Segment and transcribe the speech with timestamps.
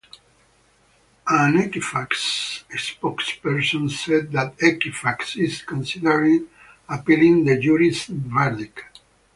[1.27, 6.47] An Equifax spokesperson said that Equifax is considering
[6.89, 8.83] appealing the jury's verdict.